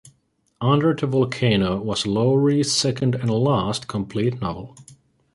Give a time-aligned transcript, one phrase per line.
[0.59, 4.75] "Under the Volcano" was Lowry's second and last complete novel.